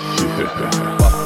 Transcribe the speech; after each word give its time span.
Yeah. 0.00 1.21